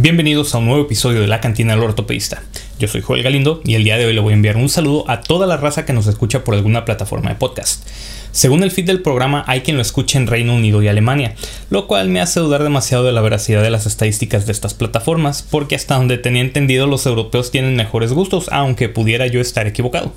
Bienvenidos 0.00 0.54
a 0.54 0.58
un 0.58 0.66
nuevo 0.66 0.84
episodio 0.84 1.20
de 1.20 1.26
La 1.26 1.40
Cantina 1.40 1.74
del 1.74 1.82
Ortopedista. 1.82 2.40
Yo 2.78 2.86
soy 2.86 3.00
Joel 3.00 3.24
Galindo 3.24 3.60
y 3.64 3.74
el 3.74 3.82
día 3.82 3.96
de 3.96 4.06
hoy 4.06 4.12
le 4.12 4.20
voy 4.20 4.32
a 4.32 4.36
enviar 4.36 4.56
un 4.56 4.68
saludo 4.68 5.04
a 5.10 5.20
toda 5.20 5.48
la 5.48 5.56
raza 5.56 5.84
que 5.84 5.92
nos 5.92 6.06
escucha 6.06 6.44
por 6.44 6.54
alguna 6.54 6.84
plataforma 6.84 7.30
de 7.30 7.34
podcast. 7.34 7.84
Según 8.30 8.62
el 8.62 8.70
feed 8.70 8.84
del 8.84 9.02
programa, 9.02 9.42
hay 9.48 9.62
quien 9.62 9.76
lo 9.76 9.82
escucha 9.82 10.18
en 10.18 10.26
Reino 10.26 10.54
Unido 10.54 10.82
y 10.82 10.86
Alemania, 10.86 11.34
lo 11.70 11.88
cual 11.88 12.08
me 12.08 12.20
hace 12.20 12.40
dudar 12.40 12.62
demasiado 12.62 13.02
de 13.04 13.12
la 13.12 13.22
veracidad 13.22 13.62
de 13.62 13.70
las 13.70 13.86
estadísticas 13.86 14.46
de 14.46 14.52
estas 14.52 14.74
plataformas, 14.74 15.42
porque 15.42 15.74
hasta 15.74 15.96
donde 15.96 16.18
tenía 16.18 16.42
entendido 16.42 16.86
los 16.86 17.06
europeos 17.06 17.50
tienen 17.50 17.74
mejores 17.74 18.12
gustos, 18.12 18.48
aunque 18.52 18.88
pudiera 18.88 19.26
yo 19.26 19.40
estar 19.40 19.66
equivocado. 19.66 20.12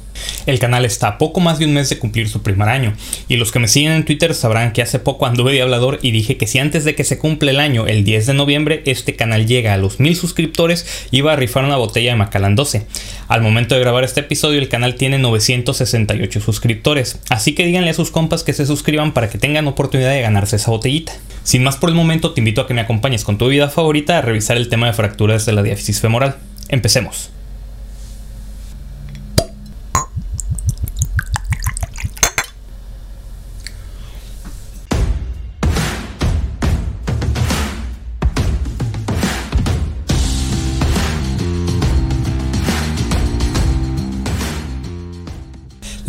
El 0.45 0.59
canal 0.59 0.85
está 0.85 1.07
a 1.07 1.17
poco 1.17 1.39
más 1.39 1.57
de 1.57 1.65
un 1.65 1.73
mes 1.73 1.89
de 1.89 1.97
cumplir 1.97 2.29
su 2.29 2.43
primer 2.43 2.69
año, 2.69 2.93
y 3.27 3.37
los 3.37 3.51
que 3.51 3.59
me 3.59 3.67
siguen 3.67 3.93
en 3.93 4.05
Twitter 4.05 4.35
sabrán 4.35 4.73
que 4.73 4.81
hace 4.81 4.99
poco 4.99 5.25
anduve 5.25 5.53
de 5.53 5.61
hablador 5.61 5.97
y 6.01 6.11
dije 6.11 6.37
que 6.37 6.47
si 6.47 6.59
antes 6.59 6.83
de 6.83 6.95
que 6.95 7.05
se 7.05 7.17
cumple 7.17 7.51
el 7.51 7.59
año, 7.59 7.87
el 7.87 8.03
10 8.03 8.27
de 8.27 8.33
noviembre, 8.33 8.83
este 8.85 9.15
canal 9.15 9.47
llega 9.47 9.73
a 9.73 9.77
los 9.77 9.99
mil 9.99 10.15
suscriptores, 10.15 11.07
iba 11.11 11.33
a 11.33 11.37
rifar 11.37 11.63
una 11.63 11.77
botella 11.77 12.11
de 12.11 12.17
Macallan 12.51 12.55
12. 12.55 12.85
Al 13.27 13.41
momento 13.41 13.75
de 13.75 13.81
grabar 13.81 14.03
este 14.03 14.21
episodio, 14.21 14.59
el 14.59 14.69
canal 14.69 14.95
tiene 14.95 15.17
968 15.17 16.41
suscriptores, 16.41 17.19
así 17.29 17.53
que 17.55 17.65
díganle 17.65 17.91
a 17.91 17.93
sus 17.93 18.11
compas 18.11 18.43
que 18.43 18.53
se 18.53 18.65
suscriban 18.65 19.13
para 19.13 19.29
que 19.29 19.37
tengan 19.37 19.67
oportunidad 19.67 20.11
de 20.11 20.21
ganarse 20.21 20.57
esa 20.57 20.71
botellita. 20.71 21.13
Sin 21.43 21.63
más 21.63 21.77
por 21.77 21.89
el 21.89 21.95
momento, 21.95 22.33
te 22.33 22.41
invito 22.41 22.61
a 22.61 22.67
que 22.67 22.73
me 22.73 22.81
acompañes 22.81 23.23
con 23.23 23.37
tu 23.37 23.47
vida 23.47 23.69
favorita 23.69 24.17
a 24.17 24.21
revisar 24.21 24.57
el 24.57 24.69
tema 24.69 24.87
de 24.87 24.93
fracturas 24.93 25.45
de 25.45 25.53
la 25.53 25.63
diáfisis 25.63 25.99
femoral. 25.99 26.35
Empecemos. 26.69 27.31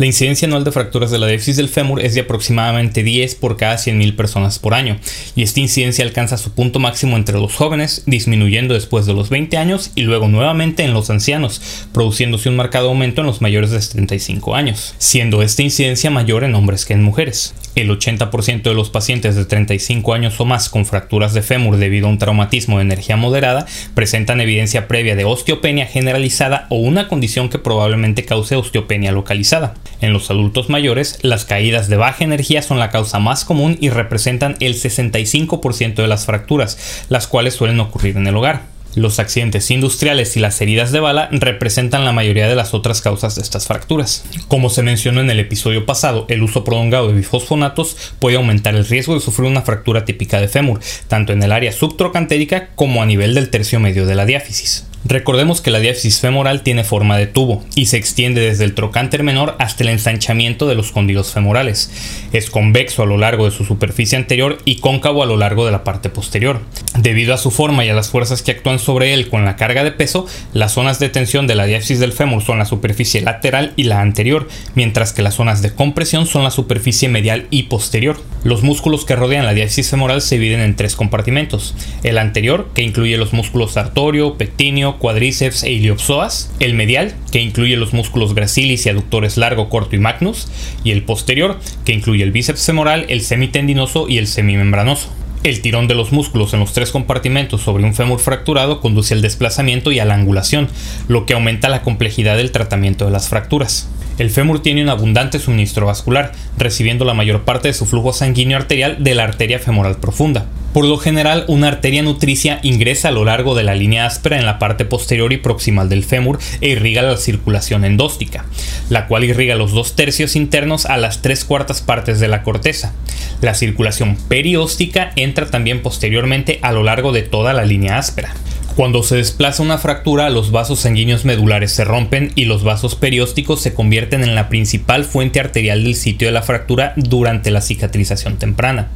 La 0.03 0.07
incidencia 0.07 0.49
anual 0.49 0.65
de 0.65 0.73
fracturas 0.73 1.11
de 1.11 1.17
la 1.17 1.27
diáfisis 1.27 1.55
del 1.55 1.69
fémur 1.69 2.01
es 2.01 2.13
de 2.13 2.19
aproximadamente 2.19 3.03
10 3.03 3.35
por 3.35 3.55
cada 3.55 3.75
100.000 3.75 4.17
personas 4.17 4.59
por 4.59 4.73
año, 4.73 4.97
y 5.33 5.43
esta 5.43 5.61
incidencia 5.61 6.03
alcanza 6.03 6.37
su 6.37 6.51
punto 6.51 6.77
máximo 6.77 7.15
entre 7.15 7.39
los 7.39 7.55
jóvenes, 7.55 8.03
disminuyendo 8.05 8.73
después 8.73 9.05
de 9.05 9.13
los 9.13 9.29
20 9.29 9.55
años 9.55 9.91
y 9.95 10.01
luego 10.01 10.27
nuevamente 10.27 10.83
en 10.83 10.93
los 10.93 11.09
ancianos, 11.09 11.87
produciéndose 11.93 12.49
un 12.49 12.57
marcado 12.57 12.89
aumento 12.89 13.21
en 13.21 13.27
los 13.27 13.41
mayores 13.41 13.71
de 13.71 13.81
75 13.81 14.53
años, 14.55 14.93
siendo 14.97 15.41
esta 15.41 15.63
incidencia 15.63 16.09
mayor 16.09 16.43
en 16.43 16.55
hombres 16.55 16.83
que 16.83 16.95
en 16.95 17.01
mujeres. 17.01 17.53
El 17.75 17.89
80% 17.89 18.61
de 18.61 18.73
los 18.73 18.89
pacientes 18.89 19.35
de 19.35 19.45
35 19.45 20.13
años 20.13 20.37
o 20.39 20.45
más 20.45 20.67
con 20.69 20.85
fracturas 20.85 21.33
de 21.33 21.41
fémur 21.41 21.77
debido 21.77 22.07
a 22.07 22.09
un 22.09 22.19
traumatismo 22.19 22.77
de 22.77 22.83
energía 22.83 23.15
moderada 23.15 23.65
presentan 23.95 24.41
evidencia 24.41 24.87
previa 24.87 25.15
de 25.15 25.23
osteopenia 25.23 25.87
generalizada 25.87 26.67
o 26.69 26.75
una 26.75 27.07
condición 27.07 27.47
que 27.47 27.57
probablemente 27.57 28.25
cause 28.25 28.57
osteopenia 28.57 29.13
localizada. 29.13 29.73
En 30.01 30.13
los 30.13 30.29
adultos 30.29 30.69
mayores, 30.69 31.19
las 31.21 31.45
caídas 31.45 31.87
de 31.87 31.97
baja 31.97 32.23
energía 32.23 32.61
son 32.61 32.79
la 32.79 32.89
causa 32.89 33.19
más 33.19 33.45
común 33.45 33.77
y 33.79 33.89
representan 33.89 34.57
el 34.59 34.75
65% 34.75 35.95
de 35.95 36.07
las 36.07 36.25
fracturas, 36.25 37.05
las 37.09 37.27
cuales 37.27 37.53
suelen 37.53 37.79
ocurrir 37.79 38.17
en 38.17 38.27
el 38.27 38.35
hogar. 38.35 38.73
Los 38.95 39.17
accidentes 39.17 39.71
industriales 39.71 40.37
y 40.37 40.39
las 40.39 40.61
heridas 40.61 40.91
de 40.91 40.99
bala 40.99 41.27
representan 41.31 42.05
la 42.05 42.11
mayoría 42.11 42.47
de 42.47 42.55
las 42.55 42.75
otras 42.75 43.01
causas 43.01 43.35
de 43.35 43.41
estas 43.41 43.65
fracturas. 43.65 44.23
Como 44.47 44.69
se 44.69 44.83
mencionó 44.83 45.21
en 45.21 45.31
el 45.31 45.39
episodio 45.39 45.87
pasado, 45.87 46.25
el 46.29 46.43
uso 46.43 46.63
prolongado 46.63 47.07
de 47.07 47.15
bifosfonatos 47.15 48.13
puede 48.19 48.37
aumentar 48.37 48.75
el 48.75 48.85
riesgo 48.85 49.15
de 49.15 49.19
sufrir 49.19 49.49
una 49.49 49.63
fractura 49.63 50.05
típica 50.05 50.39
de 50.39 50.47
fémur, 50.47 50.79
tanto 51.07 51.33
en 51.33 51.41
el 51.41 51.51
área 51.51 51.71
subtrocantérica 51.71 52.69
como 52.75 53.01
a 53.01 53.07
nivel 53.07 53.33
del 53.33 53.49
tercio 53.49 53.79
medio 53.79 54.05
de 54.05 54.13
la 54.13 54.27
diáfisis. 54.27 54.85
Recordemos 55.05 55.59
que 55.59 55.69
la 55.69 55.79
diáfisis 55.79 56.21
femoral 56.21 56.61
tiene 56.61 56.85
forma 56.85 57.17
de 57.17 57.27
tubo 57.27 57.61
y 57.75 57.87
se 57.87 57.97
extiende 57.97 58.39
desde 58.39 58.63
el 58.63 58.73
trocánter 58.73 59.23
menor 59.23 59.55
hasta 59.59 59.83
el 59.83 59.89
ensanchamiento 59.89 60.65
de 60.65 60.75
los 60.75 60.93
cóndilos 60.93 61.33
femorales. 61.33 61.91
Es 62.31 62.49
convexo 62.49 63.03
a 63.03 63.05
lo 63.05 63.17
largo 63.17 63.43
de 63.43 63.51
su 63.51 63.65
superficie 63.65 64.17
anterior 64.17 64.59
y 64.63 64.75
cóncavo 64.75 65.21
a 65.21 65.25
lo 65.25 65.35
largo 65.35 65.65
de 65.65 65.73
la 65.73 65.83
parte 65.83 66.09
posterior. 66.09 66.61
Debido 66.97 67.33
a 67.33 67.37
su 67.37 67.51
forma 67.51 67.83
y 67.83 67.89
a 67.89 67.93
las 67.93 68.09
fuerzas 68.09 68.41
que 68.41 68.51
actúan 68.51 68.79
sobre 68.79 69.13
él 69.13 69.29
con 69.29 69.43
la 69.43 69.57
carga 69.57 69.83
de 69.83 69.91
peso, 69.91 70.25
las 70.53 70.71
zonas 70.71 70.99
de 70.99 71.09
tensión 71.09 71.47
de 71.47 71.55
la 71.55 71.65
diáfisis 71.65 71.99
del 71.99 72.13
fémur 72.13 72.41
son 72.41 72.59
la 72.59 72.65
superficie 72.65 73.21
lateral 73.21 73.73
y 73.75 73.83
la 73.83 73.99
anterior, 73.99 74.47
mientras 74.73 75.11
que 75.11 75.21
las 75.21 75.35
zonas 75.35 75.61
de 75.61 75.73
compresión 75.73 76.27
son 76.27 76.43
la 76.43 76.51
superficie 76.51 77.09
medial 77.09 77.47
y 77.49 77.63
posterior. 77.63 78.21
Los 78.43 78.63
músculos 78.63 79.05
que 79.05 79.15
rodean 79.15 79.45
la 79.45 79.53
diáfisis 79.53 79.89
femoral 79.89 80.21
se 80.21 80.35
dividen 80.35 80.61
en 80.61 80.75
tres 80.75 80.95
compartimentos. 80.95 81.75
El 82.03 82.17
anterior, 82.17 82.69
que 82.73 82.83
incluye 82.83 83.17
los 83.17 83.33
músculos 83.33 83.73
sartorio, 83.73 84.37
pectíneo, 84.37 84.92
cuádriceps 84.97 85.63
e 85.63 85.71
iliopsoas, 85.71 86.51
el 86.59 86.73
medial, 86.73 87.13
que 87.31 87.41
incluye 87.41 87.77
los 87.77 87.93
músculos 87.93 88.33
gracilis 88.33 88.85
y 88.85 88.89
aductores 88.89 89.37
largo, 89.37 89.69
corto 89.69 89.95
y 89.95 89.99
magnus, 89.99 90.47
y 90.83 90.91
el 90.91 91.03
posterior, 91.03 91.59
que 91.85 91.93
incluye 91.93 92.23
el 92.23 92.31
bíceps 92.31 92.65
femoral, 92.65 93.05
el 93.09 93.21
semitendinoso 93.21 94.07
y 94.09 94.17
el 94.17 94.27
semimembranoso. 94.27 95.09
El 95.43 95.61
tirón 95.61 95.89
de 95.89 95.95
los 95.95 96.13
músculos 96.13 96.53
en 96.53 96.61
los 96.61 96.71
tres 96.71 96.91
compartimentos 96.91 97.61
sobre 97.61 97.83
un 97.83 97.93
fémur 97.93 98.19
fracturado 98.19 98.79
conduce 98.79 99.13
al 99.13 99.21
desplazamiento 99.21 99.91
y 99.91 99.99
a 99.99 100.05
la 100.05 100.15
angulación, 100.15 100.69
lo 101.09 101.25
que 101.25 101.33
aumenta 101.33 101.67
la 101.67 101.81
complejidad 101.81 102.37
del 102.37 102.51
tratamiento 102.51 103.03
de 103.03 103.11
las 103.11 103.27
fracturas. 103.27 103.89
El 104.17 104.29
fémur 104.29 104.61
tiene 104.61 104.83
un 104.83 104.89
abundante 104.89 105.39
suministro 105.39 105.85
vascular, 105.85 106.31
recibiendo 106.57 107.03
la 107.03 107.13
mayor 107.13 107.43
parte 107.43 107.67
de 107.67 107.73
su 107.73 107.85
flujo 107.85 108.13
sanguíneo 108.13 108.57
arterial 108.57 109.03
de 109.03 109.15
la 109.15 109.23
arteria 109.23 109.59
femoral 109.59 109.97
profunda. 109.97 110.45
Por 110.73 110.85
lo 110.85 110.97
general, 110.97 111.45
una 111.47 111.67
arteria 111.67 112.01
nutricia 112.01 112.59
ingresa 112.63 113.09
a 113.09 113.11
lo 113.11 113.25
largo 113.25 113.53
de 113.53 113.63
la 113.63 113.75
línea 113.75 114.07
áspera 114.07 114.39
en 114.39 114.45
la 114.47 114.57
parte 114.57 114.85
posterior 114.85 115.31
y 115.31 115.37
proximal 115.37 115.87
del 115.87 116.03
fémur 116.03 116.39
e 116.61 116.69
irriga 116.69 117.03
la 117.03 117.15
circulación 117.17 117.85
endóstica, 117.85 118.45
la 118.89 119.07
cual 119.07 119.23
irriga 119.23 119.55
los 119.55 119.71
dos 119.71 119.95
tercios 119.95 120.35
internos 120.35 120.87
a 120.87 120.97
las 120.97 121.21
tres 121.21 121.45
cuartas 121.45 121.81
partes 121.81 122.19
de 122.19 122.27
la 122.27 122.41
corteza. 122.41 122.91
La 123.39 123.53
circulación 123.53 124.17
perióstica 124.27 125.11
entra 125.15 125.45
también 125.45 125.83
posteriormente 125.83 126.57
a 126.63 126.71
lo 126.71 126.81
largo 126.81 127.11
de 127.11 127.21
toda 127.21 127.53
la 127.53 127.65
línea 127.65 127.99
áspera. 127.99 128.33
Cuando 128.75 129.03
se 129.03 129.17
desplaza 129.17 129.61
una 129.61 129.77
fractura, 129.77 130.31
los 130.31 130.49
vasos 130.49 130.79
sanguíneos 130.79 131.25
medulares 131.25 131.71
se 131.71 131.85
rompen 131.85 132.31
y 132.33 132.45
los 132.45 132.63
vasos 132.63 132.95
periósticos 132.95 133.61
se 133.61 133.75
convierten 133.75 134.23
en 134.23 134.33
la 134.33 134.49
principal 134.49 135.05
fuente 135.05 135.39
arterial 135.39 135.83
del 135.83 135.93
sitio 135.93 136.27
de 136.27 136.31
la 136.31 136.41
fractura 136.41 136.93
durante 136.95 137.51
la 137.51 137.61
cicatrización 137.61 138.37
temprana. 138.37 138.89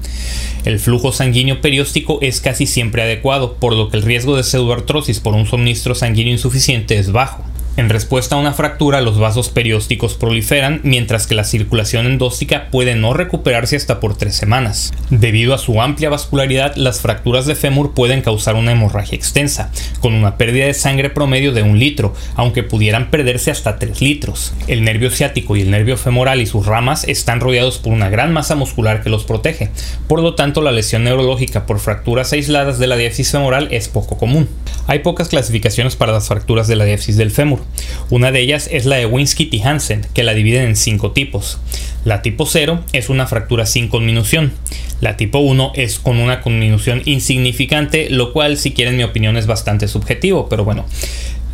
El 0.65 0.79
flujo 0.79 1.11
sanguíneo 1.11 1.61
perióstico 1.61 2.17
es 2.23 2.41
casi 2.41 2.65
siempre 2.65 3.03
adecuado, 3.03 3.57
por 3.57 3.73
lo 3.73 3.89
que 3.89 3.97
el 3.97 4.03
riesgo 4.03 4.35
de 4.35 4.43
pseudoartrosis 4.43 5.19
por 5.19 5.35
un 5.35 5.45
suministro 5.45 5.93
sanguíneo 5.93 6.33
insuficiente 6.33 6.97
es 6.97 7.11
bajo. 7.11 7.43
En 7.77 7.89
respuesta 7.89 8.33
a 8.35 8.39
una 8.39 8.53
fractura, 8.53 9.01
los 9.01 9.19
vasos 9.19 9.49
periósticos 9.49 10.15
proliferan, 10.15 10.81
mientras 10.81 11.27
que 11.27 11.35
la 11.35 11.43
circulación 11.43 12.07
endóstica 12.07 12.71
puede 12.71 12.95
no 12.95 13.13
recuperarse 13.13 13.75
hasta 13.75 13.99
por 13.99 14.17
tres 14.17 14.35
semanas. 14.35 14.91
Debido 15.11 15.53
a 15.53 15.59
su 15.59 15.79
amplia 15.79 16.09
vascularidad, 16.09 16.75
las 16.75 17.01
fracturas 17.01 17.45
de 17.45 17.53
fémur 17.53 17.93
pueden 17.93 18.23
causar 18.23 18.55
una 18.55 18.71
hemorragia 18.71 19.15
extensa, 19.15 19.71
con 19.99 20.15
una 20.15 20.37
pérdida 20.37 20.65
de 20.65 20.73
sangre 20.73 21.11
promedio 21.11 21.51
de 21.51 21.61
un 21.61 21.77
litro, 21.77 22.15
aunque 22.33 22.63
pudieran 22.63 23.11
perderse 23.11 23.51
hasta 23.51 23.77
3 23.77 24.01
litros. 24.01 24.55
El 24.65 24.83
nervio 24.83 25.11
ciático 25.11 25.55
y 25.55 25.61
el 25.61 25.69
nervio 25.69 25.97
femoral 25.97 26.41
y 26.41 26.47
sus 26.47 26.65
ramas 26.65 27.03
están 27.03 27.41
rodeados 27.41 27.77
por 27.77 27.93
una 27.93 28.09
gran 28.09 28.33
masa 28.33 28.55
muscular 28.55 29.03
que 29.03 29.11
los 29.11 29.23
protege, 29.23 29.69
por 30.07 30.23
lo 30.23 30.33
tanto 30.33 30.63
la 30.63 30.71
lesión 30.71 31.03
neurológica 31.03 31.67
por 31.67 31.77
fracturas 31.77 32.33
aisladas 32.33 32.79
de 32.79 32.87
la 32.87 32.97
diáfisis 32.97 33.33
femoral 33.33 33.67
es 33.69 33.87
poco 33.87 34.17
común. 34.17 34.49
Hay 34.87 34.99
pocas 34.99 35.27
clasificaciones 35.27 35.95
para 35.95 36.13
las 36.13 36.27
fracturas 36.27 36.67
de 36.67 36.75
la 36.75 36.85
diáfisis 36.85 37.17
del 37.17 37.29
fémur, 37.29 37.66
una 38.09 38.31
de 38.31 38.39
ellas 38.39 38.69
es 38.71 38.85
la 38.85 38.97
de 38.97 39.05
Winsky 39.05 39.49
y 39.51 39.61
Hansen, 39.61 40.05
que 40.13 40.23
la 40.23 40.33
dividen 40.33 40.63
en 40.63 40.75
cinco 40.75 41.11
tipos. 41.11 41.59
La 42.05 42.21
tipo 42.21 42.45
0 42.45 42.83
es 42.93 43.09
una 43.09 43.27
fractura 43.27 43.65
sin 43.65 43.89
conminución. 43.89 44.53
La 45.01 45.17
tipo 45.17 45.39
1 45.39 45.73
es 45.75 45.99
con 45.99 46.19
una 46.19 46.41
conminución 46.41 47.01
insignificante, 47.03 48.09
lo 48.09 48.31
cual 48.31 48.57
si 48.57 48.71
quieren 48.71 48.95
mi 48.95 49.03
opinión 49.03 49.35
es 49.35 49.45
bastante 49.45 49.87
subjetivo, 49.87 50.47
pero 50.47 50.63
bueno. 50.63 50.85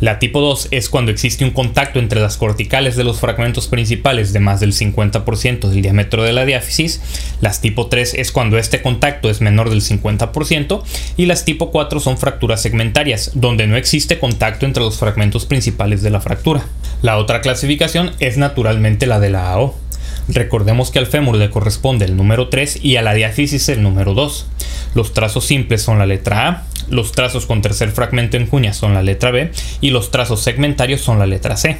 La 0.04 0.18
tipo 0.18 0.42
2 0.42 0.68
es 0.70 0.90
cuando 0.90 1.10
existe 1.10 1.46
un 1.46 1.50
contacto 1.50 1.98
entre 1.98 2.20
las 2.20 2.36
corticales 2.36 2.94
de 2.94 3.04
los 3.04 3.20
fragmentos 3.20 3.68
principales 3.68 4.34
de 4.34 4.38
más 4.38 4.60
del 4.60 4.74
50% 4.74 5.70
del 5.70 5.80
diámetro 5.80 6.22
de 6.22 6.34
la 6.34 6.44
diáfisis. 6.44 7.00
Las 7.40 7.62
tipo 7.62 7.86
3 7.86 8.12
es 8.12 8.30
cuando 8.30 8.58
este 8.58 8.82
contacto 8.82 9.30
es 9.30 9.40
menor 9.40 9.70
del 9.70 9.80
50%. 9.80 10.82
Y 11.16 11.24
las 11.24 11.46
tipo 11.46 11.70
4 11.70 12.00
son 12.00 12.18
fracturas 12.18 12.60
segmentarias, 12.60 13.30
donde 13.32 13.66
no 13.66 13.78
existe 13.78 14.18
contacto 14.18 14.66
entre 14.66 14.82
los 14.82 14.98
fragmentos 14.98 15.46
principales 15.46 16.02
de 16.02 16.10
la 16.10 16.20
fractura. 16.20 16.66
La 17.00 17.16
otra 17.16 17.40
clasificación 17.40 18.10
es 18.18 18.36
naturalmente 18.36 19.06
la 19.06 19.20
de 19.20 19.30
la 19.30 19.52
AO. 19.52 19.74
Recordemos 20.28 20.90
que 20.90 20.98
al 20.98 21.06
fémur 21.06 21.36
le 21.36 21.48
corresponde 21.48 22.04
el 22.04 22.14
número 22.14 22.50
3 22.50 22.80
y 22.82 22.96
a 22.96 23.02
la 23.02 23.14
diáfisis 23.14 23.70
el 23.70 23.82
número 23.82 24.12
2. 24.12 24.48
Los 24.94 25.12
trazos 25.12 25.44
simples 25.44 25.82
son 25.82 25.98
la 25.98 26.06
letra 26.06 26.48
A, 26.48 26.62
los 26.88 27.12
trazos 27.12 27.46
con 27.46 27.62
tercer 27.62 27.90
fragmento 27.90 28.36
en 28.36 28.46
cuña 28.46 28.72
son 28.72 28.94
la 28.94 29.02
letra 29.02 29.30
B 29.30 29.50
y 29.80 29.90
los 29.90 30.10
trazos 30.10 30.42
segmentarios 30.42 31.00
son 31.00 31.18
la 31.18 31.26
letra 31.26 31.56
C. 31.56 31.78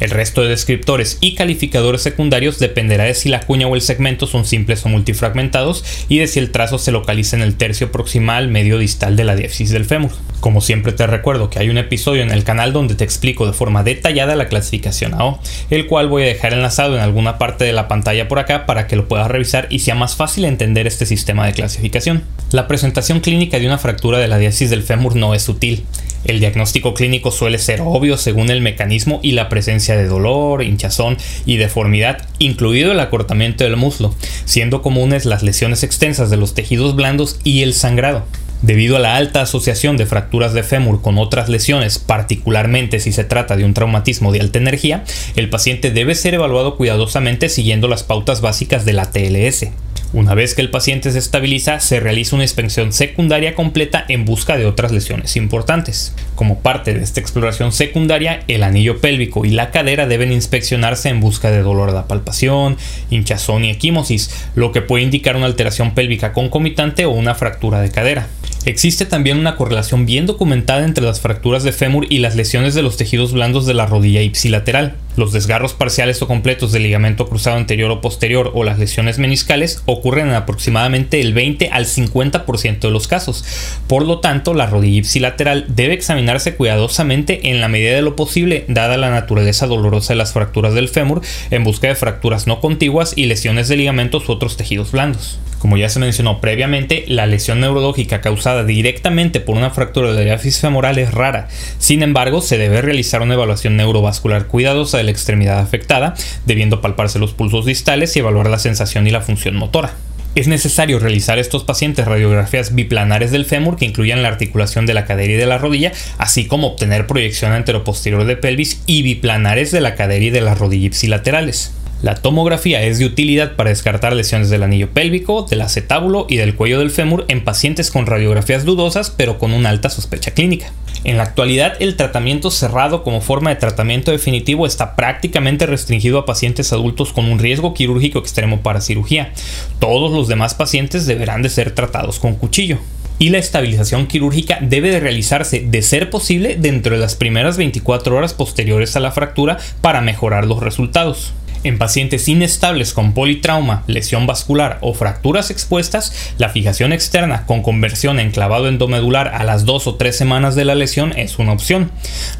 El 0.00 0.10
resto 0.10 0.42
de 0.42 0.48
descriptores 0.48 1.18
y 1.20 1.34
calificadores 1.34 2.02
secundarios 2.02 2.58
dependerá 2.58 3.04
de 3.04 3.14
si 3.14 3.28
la 3.28 3.40
cuña 3.40 3.66
o 3.66 3.74
el 3.74 3.80
segmento 3.80 4.26
son 4.26 4.44
simples 4.44 4.84
o 4.84 4.88
multifragmentados 4.88 5.84
y 6.08 6.18
de 6.18 6.26
si 6.26 6.38
el 6.38 6.50
trazo 6.50 6.78
se 6.78 6.92
localiza 6.92 7.36
en 7.36 7.42
el 7.42 7.56
tercio 7.56 7.92
proximal 7.92 8.48
medio 8.48 8.78
distal 8.78 9.16
de 9.16 9.24
la 9.24 9.36
diáfisis 9.36 9.70
del 9.70 9.84
fémur. 9.84 10.10
Como 10.40 10.60
siempre 10.60 10.92
te 10.92 11.06
recuerdo 11.06 11.48
que 11.48 11.58
hay 11.58 11.70
un 11.70 11.78
episodio 11.78 12.22
en 12.22 12.30
el 12.30 12.44
canal 12.44 12.72
donde 12.72 12.94
te 12.94 13.04
explico 13.04 13.46
de 13.46 13.52
forma 13.52 13.82
detallada 13.82 14.36
la 14.36 14.48
clasificación 14.48 15.14
AO, 15.14 15.40
el 15.70 15.86
cual 15.86 16.08
voy 16.08 16.24
a 16.24 16.26
dejar 16.26 16.52
enlazado 16.52 16.96
en 16.96 17.02
alguna 17.02 17.38
parte 17.38 17.64
de 17.64 17.72
la 17.72 17.88
pantalla 17.88 18.28
por 18.28 18.38
acá 18.38 18.66
para 18.66 18.86
que 18.86 18.96
lo 18.96 19.08
puedas 19.08 19.30
revisar 19.30 19.68
y 19.70 19.78
sea 19.78 19.94
más 19.94 20.16
fácil 20.16 20.44
entender 20.44 20.86
este 20.86 21.06
sistema 21.06 21.46
de 21.46 21.52
clasificación. 21.52 22.24
La 22.50 22.68
presentación 22.68 23.20
clínica 23.20 23.58
de 23.58 23.66
una 23.66 23.78
fractura 23.78 24.18
de 24.18 24.28
la 24.28 24.38
diáfisis 24.38 24.70
del 24.70 24.82
fémur 24.82 25.16
no 25.16 25.34
es 25.34 25.42
sutil. 25.42 25.84
El 26.24 26.40
diagnóstico 26.40 26.94
clínico 26.94 27.30
suele 27.30 27.58
ser 27.58 27.80
obvio 27.82 28.16
según 28.16 28.50
el 28.50 28.60
mecanismo 28.60 29.20
y 29.22 29.32
la 29.32 29.48
presencia 29.48 29.96
de 29.96 30.06
dolor, 30.06 30.62
hinchazón 30.62 31.16
y 31.44 31.56
deformidad, 31.56 32.26
incluido 32.38 32.92
el 32.92 33.00
acortamiento 33.00 33.64
del 33.64 33.76
muslo, 33.76 34.14
siendo 34.44 34.82
comunes 34.82 35.26
las 35.26 35.42
lesiones 35.42 35.82
extensas 35.82 36.30
de 36.30 36.36
los 36.36 36.54
tejidos 36.54 36.96
blandos 36.96 37.38
y 37.44 37.62
el 37.62 37.74
sangrado. 37.74 38.24
Debido 38.62 38.96
a 38.96 38.98
la 38.98 39.16
alta 39.16 39.42
asociación 39.42 39.98
de 39.98 40.06
fracturas 40.06 40.54
de 40.54 40.62
fémur 40.62 41.02
con 41.02 41.18
otras 41.18 41.50
lesiones, 41.50 41.98
particularmente 41.98 42.98
si 42.98 43.12
se 43.12 43.24
trata 43.24 43.56
de 43.56 43.64
un 43.66 43.74
traumatismo 43.74 44.32
de 44.32 44.40
alta 44.40 44.58
energía, 44.58 45.04
el 45.36 45.50
paciente 45.50 45.90
debe 45.90 46.14
ser 46.14 46.32
evaluado 46.32 46.78
cuidadosamente 46.78 47.50
siguiendo 47.50 47.88
las 47.88 48.04
pautas 48.04 48.40
básicas 48.40 48.86
de 48.86 48.94
la 48.94 49.10
TLS. 49.10 49.66
Una 50.12 50.34
vez 50.34 50.54
que 50.54 50.62
el 50.62 50.70
paciente 50.70 51.10
se 51.10 51.18
estabiliza, 51.18 51.80
se 51.80 51.98
realiza 51.98 52.36
una 52.36 52.44
inspección 52.44 52.92
secundaria 52.92 53.54
completa 53.54 54.04
en 54.08 54.24
busca 54.24 54.56
de 54.56 54.66
otras 54.66 54.92
lesiones 54.92 55.36
importantes. 55.36 56.14
Como 56.34 56.60
parte 56.60 56.94
de 56.94 57.02
esta 57.02 57.20
exploración 57.20 57.72
secundaria, 57.72 58.44
el 58.46 58.62
anillo 58.62 59.00
pélvico 59.00 59.44
y 59.44 59.50
la 59.50 59.70
cadera 59.70 60.06
deben 60.06 60.32
inspeccionarse 60.32 61.08
en 61.08 61.20
busca 61.20 61.50
de 61.50 61.62
dolor 61.62 61.92
de 61.92 62.02
palpación, 62.02 62.76
hinchazón 63.10 63.64
y 63.64 63.70
equimosis, 63.70 64.30
lo 64.54 64.70
que 64.70 64.82
puede 64.82 65.04
indicar 65.04 65.36
una 65.36 65.46
alteración 65.46 65.94
pélvica 65.94 66.32
concomitante 66.32 67.06
o 67.06 67.10
una 67.10 67.34
fractura 67.34 67.80
de 67.80 67.90
cadera. 67.90 68.28
Existe 68.66 69.04
también 69.04 69.38
una 69.38 69.56
correlación 69.56 70.06
bien 70.06 70.24
documentada 70.24 70.84
entre 70.84 71.04
las 71.04 71.20
fracturas 71.20 71.64
de 71.64 71.72
fémur 71.72 72.06
y 72.08 72.18
las 72.18 72.34
lesiones 72.34 72.74
de 72.74 72.82
los 72.82 72.96
tejidos 72.96 73.32
blandos 73.32 73.66
de 73.66 73.74
la 73.74 73.84
rodilla 73.84 74.22
ipsilateral. 74.22 74.96
Los 75.16 75.32
desgarros 75.32 75.74
parciales 75.74 76.20
o 76.22 76.26
completos 76.26 76.72
del 76.72 76.82
ligamento 76.82 77.28
cruzado 77.28 77.56
anterior 77.56 77.90
o 77.90 78.00
posterior 78.00 78.50
o 78.54 78.64
las 78.64 78.78
lesiones 78.78 79.18
meniscales 79.18 79.82
ocurren 79.86 80.28
en 80.28 80.34
aproximadamente 80.34 81.20
el 81.20 81.32
20 81.34 81.70
al 81.70 81.86
50% 81.86 82.80
de 82.80 82.90
los 82.90 83.06
casos. 83.06 83.44
Por 83.86 84.04
lo 84.04 84.20
tanto, 84.20 84.54
la 84.54 84.66
rodilla 84.66 84.98
ipsilateral 84.98 85.66
debe 85.68 85.94
examinarse 85.94 86.56
cuidadosamente 86.56 87.50
en 87.50 87.60
la 87.60 87.68
medida 87.68 87.94
de 87.94 88.02
lo 88.02 88.16
posible, 88.16 88.64
dada 88.66 88.96
la 88.96 89.10
naturaleza 89.10 89.66
dolorosa 89.66 90.14
de 90.14 90.18
las 90.18 90.32
fracturas 90.32 90.74
del 90.74 90.88
fémur, 90.88 91.22
en 91.50 91.62
busca 91.62 91.88
de 91.88 91.94
fracturas 91.94 92.46
no 92.46 92.60
contiguas 92.60 93.12
y 93.16 93.26
lesiones 93.26 93.68
de 93.68 93.76
ligamentos 93.76 94.28
u 94.28 94.32
otros 94.32 94.56
tejidos 94.56 94.90
blandos. 94.90 95.38
Como 95.64 95.78
ya 95.78 95.88
se 95.88 95.98
mencionó 95.98 96.42
previamente, 96.42 97.06
la 97.08 97.24
lesión 97.24 97.58
neurológica 97.58 98.20
causada 98.20 98.64
directamente 98.64 99.40
por 99.40 99.56
una 99.56 99.70
fractura 99.70 100.12
de 100.12 100.26
la 100.26 100.36
femoral 100.36 100.98
es 100.98 101.14
rara. 101.14 101.48
Sin 101.78 102.02
embargo, 102.02 102.42
se 102.42 102.58
debe 102.58 102.82
realizar 102.82 103.22
una 103.22 103.32
evaluación 103.32 103.78
neurovascular 103.78 104.46
cuidadosa 104.46 104.98
de 104.98 105.04
la 105.04 105.12
extremidad 105.12 105.60
afectada, 105.60 106.12
debiendo 106.44 106.82
palparse 106.82 107.18
los 107.18 107.32
pulsos 107.32 107.64
distales 107.64 108.14
y 108.14 108.18
evaluar 108.18 108.50
la 108.50 108.58
sensación 108.58 109.06
y 109.06 109.10
la 109.10 109.22
función 109.22 109.56
motora. 109.56 109.94
Es 110.34 110.48
necesario 110.48 110.98
realizar 110.98 111.38
estos 111.38 111.64
pacientes 111.64 112.04
radiografías 112.04 112.74
biplanares 112.74 113.30
del 113.30 113.46
fémur 113.46 113.78
que 113.78 113.86
incluyan 113.86 114.22
la 114.22 114.28
articulación 114.28 114.84
de 114.84 114.92
la 114.92 115.06
cadera 115.06 115.32
y 115.32 115.36
de 115.36 115.46
la 115.46 115.56
rodilla, 115.56 115.92
así 116.18 116.44
como 116.46 116.66
obtener 116.66 117.06
proyección 117.06 117.52
anteroposterior 117.52 118.26
de 118.26 118.36
pelvis 118.36 118.82
y 118.84 119.00
biplanares 119.00 119.70
de 119.70 119.80
la 119.80 119.94
cadera 119.94 120.26
y 120.26 120.28
de 120.28 120.42
la 120.42 120.54
rodilla 120.54 120.88
ipsilaterales. 120.88 121.72
La 122.04 122.16
tomografía 122.16 122.82
es 122.82 122.98
de 122.98 123.06
utilidad 123.06 123.56
para 123.56 123.70
descartar 123.70 124.12
lesiones 124.12 124.50
del 124.50 124.62
anillo 124.62 124.90
pélvico, 124.90 125.46
del 125.48 125.62
acetábulo 125.62 126.26
y 126.28 126.36
del 126.36 126.54
cuello 126.54 126.78
del 126.78 126.90
fémur 126.90 127.24
en 127.28 127.42
pacientes 127.42 127.90
con 127.90 128.04
radiografías 128.04 128.66
dudosas 128.66 129.08
pero 129.08 129.38
con 129.38 129.54
una 129.54 129.70
alta 129.70 129.88
sospecha 129.88 130.32
clínica. 130.32 130.70
En 131.04 131.16
la 131.16 131.22
actualidad, 131.22 131.80
el 131.80 131.96
tratamiento 131.96 132.50
cerrado 132.50 133.02
como 133.04 133.22
forma 133.22 133.48
de 133.48 133.56
tratamiento 133.56 134.10
definitivo 134.10 134.66
está 134.66 134.96
prácticamente 134.96 135.64
restringido 135.64 136.18
a 136.18 136.26
pacientes 136.26 136.74
adultos 136.74 137.10
con 137.10 137.24
un 137.24 137.38
riesgo 137.38 137.72
quirúrgico 137.72 138.18
extremo 138.18 138.60
para 138.60 138.82
cirugía. 138.82 139.32
Todos 139.78 140.12
los 140.12 140.28
demás 140.28 140.52
pacientes 140.52 141.06
deberán 141.06 141.40
de 141.40 141.48
ser 141.48 141.70
tratados 141.70 142.18
con 142.18 142.34
cuchillo 142.34 142.80
y 143.18 143.30
la 143.30 143.38
estabilización 143.38 144.08
quirúrgica 144.08 144.58
debe 144.60 144.90
de 144.90 145.00
realizarse 145.00 145.60
de 145.60 145.80
ser 145.80 146.10
posible 146.10 146.56
dentro 146.58 146.96
de 146.96 147.00
las 147.00 147.14
primeras 147.14 147.56
24 147.56 148.14
horas 148.14 148.34
posteriores 148.34 148.94
a 148.94 149.00
la 149.00 149.10
fractura 149.12 149.56
para 149.80 150.02
mejorar 150.02 150.46
los 150.46 150.60
resultados. 150.60 151.32
En 151.64 151.78
pacientes 151.78 152.28
inestables 152.28 152.92
con 152.92 153.14
politrauma, 153.14 153.84
lesión 153.86 154.26
vascular 154.26 154.78
o 154.82 154.92
fracturas 154.92 155.50
expuestas, 155.50 156.34
la 156.36 156.50
fijación 156.50 156.92
externa 156.92 157.46
con 157.46 157.62
conversión 157.62 158.20
en 158.20 158.30
clavado 158.32 158.68
endomedular 158.68 159.28
a 159.28 159.44
las 159.44 159.64
2 159.64 159.86
o 159.86 159.94
3 159.94 160.14
semanas 160.14 160.56
de 160.56 160.66
la 160.66 160.74
lesión 160.74 161.14
es 161.16 161.38
una 161.38 161.52
opción, 161.52 161.90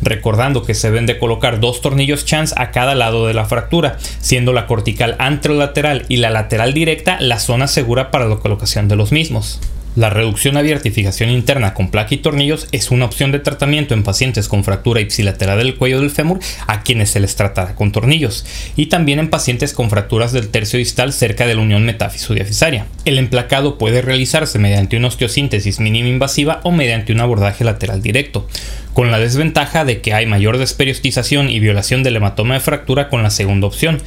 recordando 0.03 0.63
que 0.63 0.75
se 0.75 0.91
deben 0.91 1.07
de 1.07 1.19
colocar 1.19 1.59
dos 1.59 1.81
tornillos 1.81 2.27
chance 2.27 2.55
a 2.59 2.71
cada 2.71 2.95
lado 2.95 3.27
de 3.27 3.33
la 3.33 3.47
fractura, 3.47 3.97
siendo 4.21 4.53
la 4.53 4.67
cortical 4.67 5.17
anterolateral 5.19 6.05
y 6.11 6.19
la 6.19 6.29
lateral 6.29 6.75
directa 6.75 7.19
la 7.19 7.39
zona 7.39 7.67
segura 7.67 8.11
para 8.11 8.29
la 8.29 8.37
colocación 8.37 8.89
de 8.89 8.97
los 8.97 9.11
mismos. 9.11 9.59
La 9.97 10.11
reducción 10.11 10.57
abierta 10.57 10.89
y 10.89 10.91
fijación 10.91 11.31
interna 11.31 11.73
con 11.73 11.89
placa 11.89 12.17
y 12.17 12.19
tornillos 12.19 12.67
es 12.73 12.91
una 12.91 13.05
opción 13.05 13.31
de 13.31 13.39
tratamiento 13.39 13.95
en 13.95 14.03
pacientes 14.03 14.49
con 14.49 14.65
fractura 14.65 15.01
ipsilateral 15.01 15.59
del 15.59 15.77
cuello 15.77 16.01
del 16.01 16.11
fémur 16.11 16.41
a 16.67 16.83
quienes 16.83 17.11
se 17.11 17.21
les 17.21 17.37
tratará 17.37 17.77
con 17.77 17.93
tornillos 17.93 18.45
y 18.75 18.87
también 18.87 19.21
en 19.21 19.31
pacientes 19.31 19.73
con 19.73 19.91
fracturas 19.91 20.33
del 20.33 20.49
tercio 20.49 20.81
distal 20.81 21.13
cerca 21.13 21.47
de 21.47 21.55
la 21.55 21.61
unión 21.61 21.85
metáfiso-diafisaria. 21.85 22.87
El 23.05 23.19
emplacado 23.19 23.79
puede 23.79 24.03
realizarse 24.03 24.59
mediante 24.59 24.97
una 24.97 25.07
osteosíntesis 25.07 25.79
mínima 25.79 26.09
invasiva 26.09 26.61
o 26.65 26.73
mediante 26.73 27.13
un 27.13 27.21
abordaje 27.21 27.63
lateral 27.63 28.03
directo, 28.03 28.49
con 28.95 29.13
la 29.13 29.21
desventaja 29.21 29.85
de 29.85 30.01
que 30.01 30.13
hay 30.13 30.27
mayor 30.27 30.59
desperiostización 30.59 31.51
y 31.51 31.61
violación 31.61 32.03
del 32.03 32.17
hematoma 32.17 32.55
de 32.55 32.61
fractura 32.61 33.09
con 33.09 33.23
la 33.23 33.31
segunda 33.31 33.69
opción, 33.69 34.01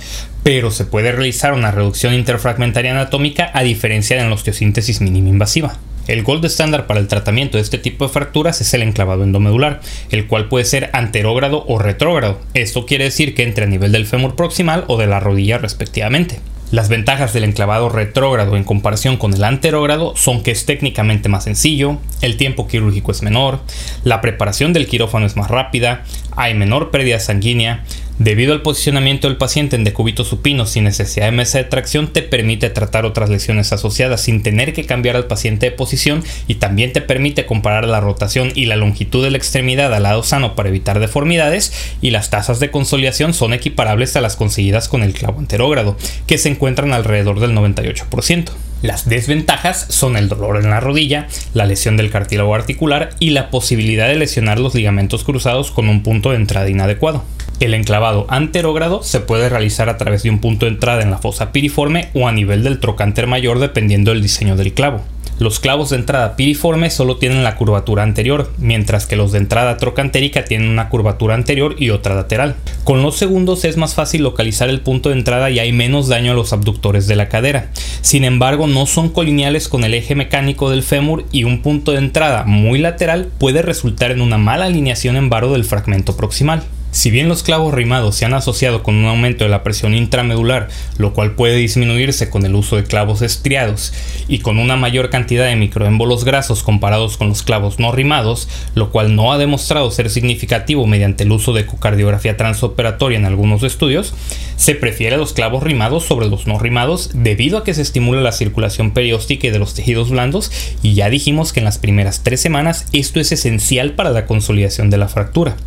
pero 0.48 0.72
se 0.72 0.86
puede 0.86 1.12
realizar 1.12 1.52
una 1.52 1.72
reducción 1.72 2.14
interfragmentaria 2.14 2.92
anatómica 2.92 3.52
a 3.54 3.64
diferencia 3.64 4.16
de 4.16 4.24
la 4.24 4.34
osteosíntesis 4.34 5.02
mínima 5.02 5.28
invasiva. 5.28 5.76
El 6.08 6.24
gold 6.24 6.46
estándar 6.46 6.88
para 6.88 7.02
el 7.02 7.10
tratamiento 7.10 7.58
de 7.58 7.64
este 7.64 7.78
tipo 7.78 8.08
de 8.08 8.14
fracturas 8.14 8.62
es 8.62 8.74
el 8.74 8.82
enclavado 8.82 9.26
endomedular, 9.26 9.82
el 10.10 10.26
cual 10.28 10.48
puede 10.48 10.64
ser 10.64 10.90
anterógrado 10.94 11.66
o 11.68 11.80
retrógrado. 11.80 12.40
Esto 12.54 12.86
quiere 12.86 13.04
decir 13.04 13.36
que 13.36 13.44
entre 13.44 13.66
a 13.66 13.68
nivel 13.68 13.92
del 13.92 14.06
fémur 14.06 14.38
proximal 14.38 14.86
o 14.88 14.96
de 14.96 15.08
la 15.08 15.20
rodilla 15.20 15.58
respectivamente. 15.58 16.40
Las 16.72 16.90
ventajas 16.90 17.34
del 17.34 17.46
enclavado 17.46 17.88
retrógrado 17.88 18.58
en 18.58 18.66
comparación 18.66 19.16
con 19.16 19.34
el 19.34 19.44
anterógrado 19.44 20.18
son 20.18 20.44
que 20.44 20.52
es 20.52 20.66
técnicamente 20.66 21.30
más 21.30 21.46
sencillo, 21.46 21.98
el 22.22 22.36
tiempo 22.36 22.68
quirúrgico 22.68 23.12
es 23.12 23.22
menor, 23.22 23.62
la 24.04 24.20
preparación 24.20 24.74
del 24.74 24.88
quirófano 24.88 25.26
es 25.26 25.38
más 25.38 25.50
rápida, 25.50 26.04
hay 26.36 26.54
menor 26.56 26.92
pérdida 26.92 27.20
sanguínea, 27.20 27.86
Debido 28.20 28.54
al 28.54 28.64
posicionamiento 28.64 29.28
del 29.28 29.38
paciente 29.38 29.76
en 29.76 29.84
decúbito 29.84 30.24
supino 30.24 30.66
sin 30.66 30.86
necesidad 30.86 31.28
de 31.28 31.34
mesa 31.34 31.60
de 31.60 31.66
tracción, 31.66 32.08
te 32.08 32.24
permite 32.24 32.72
tratar 32.72 33.06
otras 33.06 33.30
lesiones 33.30 33.72
asociadas 33.74 34.22
sin 34.22 34.42
tener 34.42 34.74
que 34.74 34.88
cambiar 34.88 35.16
al 35.16 35.28
paciente 35.28 35.68
de 35.68 35.72
posición 35.72 36.24
y 36.48 36.56
también 36.56 36.94
te 36.94 37.02
permite 37.02 37.46
comparar 37.46 37.86
la 37.86 38.00
rotación 38.00 38.52
y 38.56 38.66
la 38.66 38.76
longitud 38.76 39.24
de 39.24 39.30
la 39.30 39.38
extremidad 39.38 39.94
al 39.94 40.02
lado 40.02 40.24
sano 40.24 40.56
para 40.56 40.70
evitar 40.70 41.00
deformidades 41.00 41.72
y 42.02 42.10
las 42.10 42.32
tasas 42.32 42.60
de 42.60 42.72
consolidación 42.72 43.36
son 43.36 43.54
equiparables 43.54 44.16
a 44.16 44.22
las 44.22 44.36
conseguidas 44.36 44.88
con 44.88 45.04
el 45.04 45.14
clavo 45.14 45.38
anterógrado, 45.38 45.96
que 46.26 46.40
se 46.40 46.50
encuentran 46.50 46.94
alrededor 46.94 47.40
del 47.40 47.52
98%. 47.52 48.50
Las 48.82 49.08
desventajas 49.08 49.86
son 49.90 50.18
el 50.18 50.28
dolor 50.28 50.58
en 50.58 50.72
la 50.72 50.80
rodilla, 50.80 51.28
la 51.54 51.66
lesión 51.66 51.98
del 51.98 52.10
cartílago 52.10 52.56
articular 52.56 53.12
y 53.20 53.30
la 53.30 53.52
posibilidad 53.52 54.08
de 54.08 54.16
lesionar 54.16 54.60
los 54.60 54.74
ligamentos 54.74 55.24
cruzados 55.24 55.70
con 55.70 55.88
un 55.88 56.02
punto 56.02 56.32
de 56.32 56.38
entrada 56.38 56.68
inadecuado. 56.68 57.24
El 57.60 57.74
enclavado 57.74 58.28
anterógrado 58.30 59.02
se 59.02 59.20
puede 59.20 59.50
realizar 59.50 59.90
a 59.90 59.98
través 59.98 60.22
de 60.22 60.30
un 60.30 60.40
punto 60.40 60.68
de 60.68 60.74
entrada 60.74 61.02
en 61.02 61.10
la 61.10 61.18
fosa 61.18 61.52
piriforme 61.52 62.10
o 62.14 62.28
a 62.28 62.32
nivel 62.32 62.64
del 62.64 62.80
trocánter 62.80 63.26
mayor 63.26 63.58
dependiendo 63.58 64.12
del 64.12 64.22
diseño 64.22 64.56
del 64.56 64.74
clavo. 64.74 65.02
Los 65.40 65.60
clavos 65.60 65.90
de 65.90 65.98
entrada 65.98 66.36
piriforme 66.36 66.92
solo 66.92 67.18
tienen 67.18 67.44
la 67.44 67.56
curvatura 67.56 68.02
anterior, 68.04 68.52
mientras 68.58 69.06
que 69.06 69.16
los 69.16 69.32
de 69.32 69.40
entrada 69.40 69.78
trocantérica 69.78 70.46
tienen 70.46 70.70
una 70.70 70.90
curvatura 70.90 71.34
anterior 71.34 71.76
y 71.80 71.90
otra 71.90 72.16
lateral. 72.16 72.56
Con 72.84 73.02
los 73.02 73.18
segundos 73.18 73.64
es 73.66 73.76
más 73.76 73.96
fácil 73.96 74.22
localizar 74.22 74.70
el 74.70 74.82
punto 74.82 75.10
de 75.10 75.16
entrada 75.16 75.50
y 75.50 75.58
hay 75.60 75.72
menos 75.72 76.08
daño 76.08 76.32
a 76.32 76.36
los 76.36 76.54
abductores 76.54 77.08
de 77.08 77.16
la 77.16 77.30
cadera. 77.30 77.70
Sin 78.02 78.24
embargo, 78.24 78.68
no 78.68 78.86
son 78.86 79.10
colineales 79.10 79.68
con 79.68 79.84
el 79.84 79.96
eje 79.96 80.14
mecánico 80.14 80.70
del 80.70 80.84
fémur 80.84 81.26
y 81.32 81.44
un 81.44 81.62
punto 81.64 81.92
de 81.92 82.00
entrada 82.00 82.44
muy 82.44 82.80
lateral 82.80 83.30
puede 83.40 83.64
resultar 83.64 84.12
en 84.12 84.22
una 84.22 84.38
mala 84.38 84.66
alineación 84.66 85.18
en 85.18 85.30
varo 85.30 85.52
del 85.54 85.66
fragmento 85.66 86.18
proximal. 86.18 86.64
Si 86.98 87.12
bien 87.12 87.30
los 87.30 87.44
clavos 87.44 87.76
rimados 87.76 88.16
se 88.16 88.26
han 88.26 88.34
asociado 88.34 88.82
con 88.82 88.96
un 88.96 89.06
aumento 89.06 89.44
de 89.44 89.52
la 89.52 89.62
presión 89.62 89.94
intramedular, 89.94 90.70
lo 90.98 91.14
cual 91.14 91.36
puede 91.36 91.56
disminuirse 91.56 92.32
con 92.32 92.44
el 92.44 92.56
uso 92.56 92.76
de 92.76 92.86
clavos 92.86 93.22
estriados 93.22 93.94
y 94.28 94.40
con 94.40 94.58
una 94.58 94.78
mayor 94.78 95.12
cantidad 95.12 95.46
de 95.46 95.56
microémbolos 95.56 96.26
grasos 96.26 96.64
comparados 96.64 97.18
con 97.18 97.30
los 97.30 97.44
clavos 97.44 97.78
no 97.78 97.92
rimados, 97.92 98.50
lo 98.74 98.90
cual 98.90 99.16
no 99.16 99.32
ha 99.32 99.38
demostrado 99.38 99.92
ser 99.92 100.10
significativo 100.10 100.88
mediante 100.88 101.24
el 101.24 101.32
uso 101.32 101.54
de 101.54 101.62
ecocardiografía 101.62 102.36
transoperatoria 102.36 103.20
en 103.20 103.26
algunos 103.26 103.62
estudios, 103.62 104.16
se 104.56 104.74
prefiere 104.74 105.18
los 105.18 105.34
clavos 105.34 105.62
rimados 105.62 106.04
sobre 106.04 106.28
los 106.28 106.48
no 106.48 106.58
rimados 106.58 107.12
debido 107.14 107.60
a 107.60 107.64
que 107.64 107.76
se 107.76 107.84
estimula 107.84 108.22
la 108.22 108.32
circulación 108.32 108.90
perióstica 108.90 109.52
de 109.52 109.60
los 109.60 109.76
tejidos 109.76 110.10
blandos 110.10 110.52
y 110.82 110.96
ya 110.96 111.12
dijimos 111.12 111.54
que 111.54 111.60
en 111.60 111.66
las 111.66 111.78
primeras 111.78 112.24
tres 112.24 112.42
semanas 112.42 112.88
esto 112.92 113.20
es 113.20 113.32
esencial 113.32 113.92
para 113.92 114.10
la 114.10 114.26
consolidación 114.26 114.90
de 114.90 114.98
la 114.98 115.10
fractura. 115.10 115.58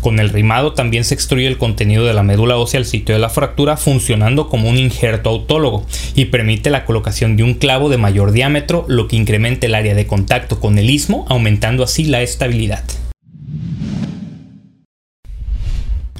Con 0.00 0.18
el 0.18 0.30
rimado 0.30 0.71
también 0.74 1.04
se 1.04 1.14
extruye 1.14 1.46
el 1.46 1.58
contenido 1.58 2.04
de 2.04 2.14
la 2.14 2.22
médula 2.22 2.56
ósea 2.56 2.78
al 2.78 2.86
sitio 2.86 3.14
de 3.14 3.20
la 3.20 3.28
fractura 3.28 3.76
funcionando 3.76 4.48
como 4.48 4.68
un 4.68 4.78
injerto 4.78 5.30
autólogo 5.30 5.86
y 6.14 6.26
permite 6.26 6.70
la 6.70 6.84
colocación 6.84 7.36
de 7.36 7.42
un 7.42 7.54
clavo 7.54 7.88
de 7.88 7.98
mayor 7.98 8.32
diámetro 8.32 8.84
lo 8.88 9.08
que 9.08 9.16
incrementa 9.16 9.66
el 9.66 9.74
área 9.74 9.94
de 9.94 10.06
contacto 10.06 10.60
con 10.60 10.78
el 10.78 10.90
istmo 10.90 11.26
aumentando 11.28 11.82
así 11.82 12.04
la 12.04 12.22
estabilidad. 12.22 12.82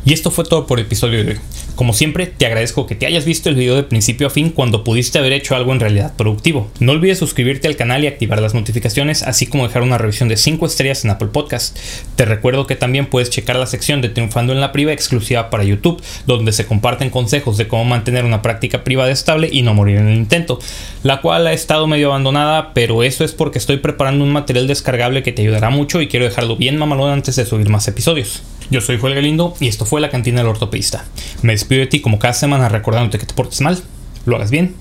Y 0.04 0.12
esto 0.12 0.32
fue 0.32 0.44
todo 0.44 0.66
por 0.66 0.80
el 0.80 0.86
episodio 0.86 1.22
de 1.24 1.32
hoy. 1.32 1.38
Como 1.76 1.92
siempre, 1.92 2.26
te 2.26 2.44
agradezco 2.44 2.86
que 2.86 2.96
te 2.96 3.06
hayas 3.06 3.24
visto 3.24 3.48
el 3.48 3.54
video 3.54 3.76
de 3.76 3.84
principio 3.84 4.26
a 4.26 4.30
fin 4.30 4.50
cuando 4.50 4.82
pudiste 4.82 5.18
haber 5.18 5.32
hecho 5.32 5.54
algo 5.54 5.72
en 5.72 5.78
realidad 5.78 6.14
productivo. 6.16 6.68
No 6.80 6.92
olvides 6.92 7.18
suscribirte 7.18 7.68
al 7.68 7.76
canal 7.76 8.02
y 8.02 8.08
activar 8.08 8.42
las 8.42 8.52
notificaciones, 8.52 9.22
así 9.22 9.46
como 9.46 9.66
dejar 9.66 9.82
una 9.82 9.98
revisión 9.98 10.28
de 10.28 10.36
5 10.36 10.66
estrellas 10.66 11.04
en 11.04 11.12
Apple 11.12 11.28
Podcast. 11.28 11.78
Te 12.16 12.24
recuerdo 12.24 12.66
que 12.66 12.74
también 12.74 13.06
puedes 13.06 13.30
checar 13.30 13.56
la 13.56 13.66
sección 13.66 14.02
de 14.02 14.08
Triunfando 14.08 14.52
en 14.52 14.60
la 14.60 14.72
Priva 14.72 14.92
exclusiva 14.92 15.50
para 15.50 15.62
YouTube, 15.62 16.02
donde 16.26 16.50
se 16.50 16.66
comparten 16.66 17.10
consejos 17.10 17.56
de 17.56 17.68
cómo 17.68 17.84
mantener 17.84 18.24
una 18.24 18.42
práctica 18.42 18.82
privada 18.82 19.12
estable 19.12 19.50
y 19.52 19.62
no 19.62 19.72
morir 19.72 19.98
en 19.98 20.08
el 20.08 20.16
intento, 20.16 20.58
la 21.04 21.20
cual 21.20 21.46
ha 21.46 21.52
estado 21.52 21.86
medio 21.86 22.08
abandonada, 22.08 22.74
pero 22.74 23.04
eso 23.04 23.24
es 23.24 23.32
porque 23.32 23.58
estoy 23.58 23.76
preparando 23.76 24.24
un 24.24 24.32
material 24.32 24.66
descargable 24.66 25.22
que 25.22 25.32
te 25.32 25.42
ayudará 25.42 25.70
mucho 25.70 26.00
y 26.00 26.08
quiero 26.08 26.24
dejarlo 26.24 26.56
bien 26.56 26.76
mamalón 26.76 27.12
antes 27.12 27.36
de 27.36 27.46
subir 27.46 27.68
más 27.68 27.86
episodios. 27.86 28.42
Yo 28.70 28.80
soy 28.80 28.98
Joel 28.98 29.14
Galindo 29.14 29.54
y 29.60 29.68
esto 29.68 29.84
fue 29.84 30.00
La 30.00 30.10
Cantina 30.10 30.38
del 30.38 30.48
Ortopedista. 30.48 31.04
Me 31.42 31.52
despido 31.52 31.80
de 31.80 31.86
ti 31.86 32.00
como 32.00 32.18
cada 32.18 32.34
semana 32.34 32.68
recordándote 32.68 33.18
que 33.18 33.26
te 33.26 33.34
portes 33.34 33.60
mal, 33.60 33.82
lo 34.26 34.36
hagas 34.36 34.50
bien 34.50 34.74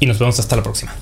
y 0.00 0.06
nos 0.06 0.18
vemos 0.18 0.38
hasta 0.38 0.56
la 0.56 0.62
próxima. 0.62 0.94